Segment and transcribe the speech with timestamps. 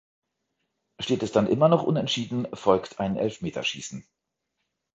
[0.99, 4.03] Steht es dann immer noch unentschieden, folgt ein Elfmeterschießen.